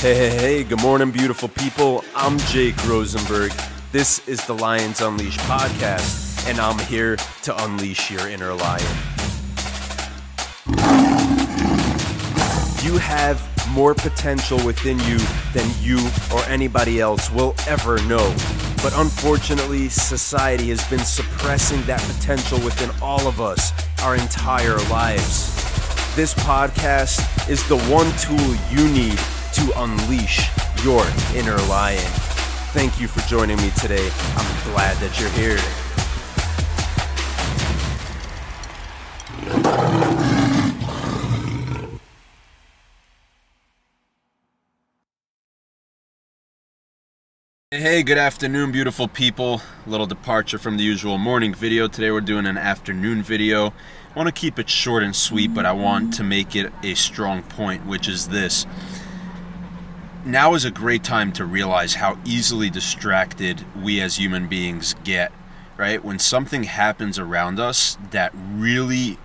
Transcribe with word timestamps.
Hey, 0.00 0.14
hey, 0.14 0.30
hey, 0.30 0.64
good 0.64 0.80
morning, 0.80 1.10
beautiful 1.10 1.50
people. 1.50 2.02
I'm 2.16 2.38
Jake 2.38 2.74
Rosenberg. 2.86 3.52
This 3.92 4.26
is 4.26 4.42
the 4.46 4.54
Lions 4.54 5.02
Unleashed 5.02 5.40
podcast, 5.40 6.48
and 6.48 6.58
I'm 6.58 6.78
here 6.86 7.16
to 7.42 7.64
unleash 7.64 8.10
your 8.10 8.26
inner 8.26 8.54
lion. 8.54 8.80
You 12.82 12.96
have 12.96 13.46
more 13.72 13.94
potential 13.94 14.56
within 14.64 14.98
you 15.00 15.18
than 15.52 15.70
you 15.82 15.98
or 16.32 16.42
anybody 16.44 16.98
else 16.98 17.30
will 17.30 17.54
ever 17.68 18.02
know. 18.04 18.34
But 18.82 18.94
unfortunately, 18.96 19.90
society 19.90 20.70
has 20.70 20.82
been 20.88 21.00
suppressing 21.00 21.82
that 21.82 22.00
potential 22.00 22.58
within 22.60 22.88
all 23.02 23.26
of 23.26 23.42
us 23.42 23.70
our 24.02 24.16
entire 24.16 24.78
lives. 24.88 25.54
This 26.16 26.32
podcast 26.32 27.50
is 27.50 27.68
the 27.68 27.76
one 27.80 28.10
tool 28.16 28.56
you 28.70 28.90
need 28.90 29.20
to 29.52 29.82
unleash 29.82 30.48
your 30.84 31.04
inner 31.34 31.58
lion. 31.68 31.98
Thank 32.72 33.00
you 33.00 33.08
for 33.08 33.20
joining 33.28 33.56
me 33.56 33.70
today. 33.76 34.10
I'm 34.36 34.72
glad 34.72 34.96
that 34.98 35.18
you're 35.18 35.30
here. 35.30 35.58
Hey, 47.72 48.02
good 48.02 48.18
afternoon, 48.18 48.72
beautiful 48.72 49.06
people. 49.06 49.62
A 49.86 49.90
little 49.90 50.06
departure 50.06 50.58
from 50.58 50.76
the 50.76 50.82
usual 50.82 51.18
morning 51.18 51.54
video. 51.54 51.86
Today 51.88 52.10
we're 52.10 52.20
doing 52.20 52.46
an 52.46 52.58
afternoon 52.58 53.22
video. 53.22 53.68
I 53.68 54.18
want 54.18 54.26
to 54.26 54.32
keep 54.32 54.58
it 54.58 54.68
short 54.68 55.02
and 55.02 55.14
sweet, 55.14 55.54
but 55.54 55.64
I 55.64 55.72
want 55.72 56.14
to 56.14 56.24
make 56.24 56.56
it 56.56 56.72
a 56.82 56.94
strong 56.94 57.42
point, 57.42 57.86
which 57.86 58.08
is 58.08 58.28
this. 58.28 58.66
Now 60.24 60.52
is 60.52 60.66
a 60.66 60.70
great 60.70 61.02
time 61.02 61.32
to 61.32 61.46
realize 61.46 61.94
how 61.94 62.18
easily 62.26 62.68
distracted 62.68 63.64
we 63.82 64.02
as 64.02 64.16
human 64.16 64.48
beings 64.48 64.94
get, 65.02 65.32
right? 65.78 66.04
When 66.04 66.18
something 66.18 66.64
happens 66.64 67.18
around 67.18 67.58
us 67.58 67.96
that 68.10 68.30
really 68.34 69.18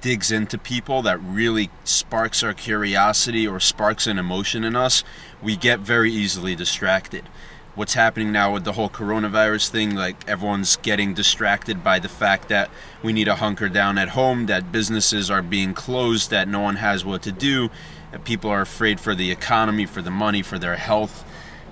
digs 0.00 0.32
into 0.32 0.58
people, 0.58 1.00
that 1.02 1.22
really 1.22 1.70
sparks 1.84 2.42
our 2.42 2.54
curiosity 2.54 3.46
or 3.46 3.60
sparks 3.60 4.08
an 4.08 4.18
emotion 4.18 4.64
in 4.64 4.74
us, 4.74 5.04
we 5.40 5.54
get 5.54 5.78
very 5.78 6.10
easily 6.10 6.56
distracted 6.56 7.28
what's 7.76 7.92
happening 7.92 8.32
now 8.32 8.54
with 8.54 8.64
the 8.64 8.72
whole 8.72 8.88
coronavirus 8.88 9.68
thing 9.68 9.94
like 9.94 10.26
everyone's 10.26 10.76
getting 10.76 11.12
distracted 11.12 11.84
by 11.84 11.98
the 11.98 12.08
fact 12.08 12.48
that 12.48 12.70
we 13.02 13.12
need 13.12 13.26
to 13.26 13.34
hunker 13.34 13.68
down 13.68 13.98
at 13.98 14.08
home 14.08 14.46
that 14.46 14.72
businesses 14.72 15.30
are 15.30 15.42
being 15.42 15.74
closed 15.74 16.30
that 16.30 16.48
no 16.48 16.58
one 16.58 16.76
has 16.76 17.04
what 17.04 17.22
to 17.22 17.30
do 17.30 17.68
that 18.12 18.24
people 18.24 18.48
are 18.48 18.62
afraid 18.62 18.98
for 18.98 19.14
the 19.14 19.30
economy 19.30 19.84
for 19.84 20.00
the 20.00 20.10
money 20.10 20.40
for 20.40 20.58
their 20.58 20.76
health 20.76 21.22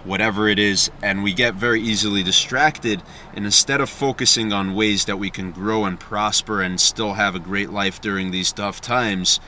whatever 0.04 0.46
it 0.46 0.58
is 0.58 0.90
and 1.02 1.22
we 1.22 1.32
get 1.32 1.54
very 1.54 1.80
easily 1.80 2.22
distracted. 2.22 3.02
And 3.32 3.46
instead 3.46 3.80
of 3.80 3.88
focusing 3.88 4.52
on 4.52 4.74
ways 4.74 5.06
that 5.06 5.18
we 5.18 5.30
can 5.30 5.50
grow 5.50 5.86
and 5.86 5.98
prosper 5.98 6.60
and 6.60 6.78
still 6.78 7.14
have 7.14 7.34
a 7.34 7.38
great 7.38 7.70
life 7.70 8.02
during 8.02 8.30
these 8.30 8.52
tough 8.52 8.82
times 8.82 9.40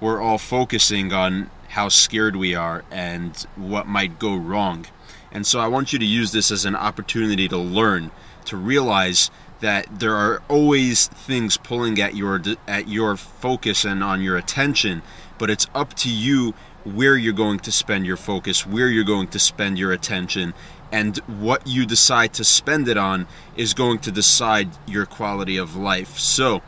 we're 0.00 0.22
all 0.22 0.38
focusing 0.38 1.12
on 1.12 1.50
how 1.68 1.90
scared 1.90 2.36
we 2.36 2.54
are 2.54 2.84
and 2.90 3.46
what 3.56 3.86
might 3.86 4.18
go 4.18 4.34
wrong 4.34 4.86
and 5.32 5.46
so 5.46 5.60
I 5.60 5.68
want 5.68 5.92
you 5.92 5.98
to 5.98 6.04
use 6.04 6.32
this 6.32 6.50
as 6.50 6.64
an 6.64 6.76
opportunity 6.76 7.48
to 7.48 7.58
learn, 7.58 8.10
to 8.46 8.56
realize 8.56 9.30
that 9.60 9.86
there 9.98 10.14
are 10.14 10.42
always 10.48 11.08
things 11.08 11.56
pulling 11.56 12.00
at 12.00 12.14
your 12.14 12.40
at 12.66 12.88
your 12.88 13.16
focus 13.16 13.84
and 13.84 14.02
on 14.02 14.22
your 14.22 14.36
attention, 14.36 15.02
but 15.38 15.50
it's 15.50 15.66
up 15.74 15.94
to 15.94 16.10
you 16.10 16.54
where 16.84 17.16
you're 17.16 17.32
going 17.32 17.58
to 17.58 17.72
spend 17.72 18.06
your 18.06 18.16
focus, 18.16 18.66
where 18.66 18.88
you're 18.88 19.04
going 19.04 19.28
to 19.28 19.38
spend 19.38 19.78
your 19.78 19.92
attention, 19.92 20.54
and 20.90 21.18
what 21.26 21.66
you 21.66 21.84
decide 21.84 22.32
to 22.34 22.44
spend 22.44 22.88
it 22.88 22.96
on 22.96 23.26
is 23.56 23.74
going 23.74 23.98
to 23.98 24.10
decide 24.10 24.68
your 24.86 25.04
quality 25.04 25.56
of 25.56 25.76
life. 25.76 26.18
So, 26.18 26.62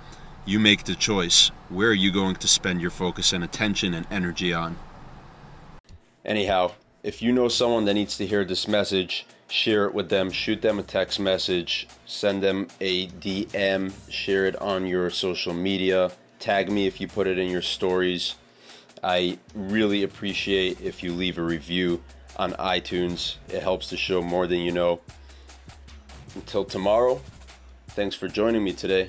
you 0.45 0.59
make 0.59 0.85
the 0.85 0.95
choice. 0.95 1.51
Where 1.69 1.91
are 1.91 1.95
you 1.95 2.11
going 2.11 2.37
to 2.37 2.49
spend 2.49 2.81
your 2.81 2.91
focus 2.91 3.33
and 3.33 3.45
attention 3.45 3.95
and 3.95 4.07
energy 4.11 4.53
on? 4.53 4.77
Anyhow, 6.25 6.73
if 7.03 7.23
you 7.23 7.33
know 7.33 7.49
someone 7.49 7.85
that 7.87 7.95
needs 7.95 8.17
to 8.19 8.27
hear 8.27 8.45
this 8.45 8.69
message, 8.69 9.27
share 9.49 9.87
it 9.87 9.95
with 9.95 10.09
them, 10.11 10.31
shoot 10.31 10.61
them 10.61 10.79
a 10.79 10.83
text 10.83 11.19
message, 11.19 11.89
send 12.07 12.43
them 12.43 12.69
a 12.81 13.09
DM, 13.09 13.93
share 14.11 14.47
it 14.47 14.57
on 14.57 14.87
your 14.87 15.11
social 15.11 15.55
media, 15.55 16.11
tag 16.39 16.71
me 16.71 16.87
if 16.87 17.01
you 17.01 17.09
put 17.09 17.27
it 17.27 17.39
in 17.39 17.51
your 17.51 17.63
stories. 17.63 18.35
I 19.03 19.39
really 19.55 20.03
appreciate 20.03 20.81
if 20.81 21.03
you 21.03 21.13
leave 21.13 21.39
a 21.39 21.43
review 21.43 22.03
on 22.37 22.53
iTunes. 22.53 23.37
It 23.49 23.63
helps 23.63 23.91
the 23.91 23.97
show 23.97 24.21
more 24.23 24.47
than 24.47 24.59
you 24.59 24.73
know. 24.73 25.01
Until 26.35 26.65
tomorrow, 26.65 27.21
thanks 27.89 28.15
for 28.15 28.29
joining 28.29 28.63
me 28.63 28.73
today. 28.73 29.09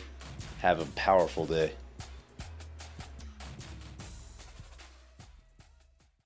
Have 0.59 0.80
a 0.80 0.85
powerful 0.96 1.46
day. 1.46 1.74